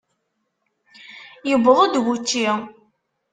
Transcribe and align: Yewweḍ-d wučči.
Yewweḍ-d 1.49 1.93
wučči. 2.03 2.49